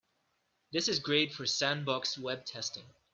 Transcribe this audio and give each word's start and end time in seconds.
This 0.71 0.87
is 0.87 0.97
great 0.97 1.31
for 1.31 1.43
sandboxed 1.43 2.17
web 2.17 2.43
testing. 2.43 2.85